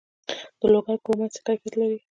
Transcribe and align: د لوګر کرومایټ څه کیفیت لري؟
د 0.59 0.61
لوګر 0.73 0.97
کرومایټ 1.03 1.31
څه 1.35 1.39
کیفیت 1.47 1.73
لري؟ 1.77 1.97